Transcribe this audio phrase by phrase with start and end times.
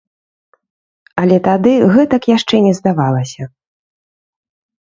[1.23, 3.43] Але тады гэтак яшчэ не здавалася.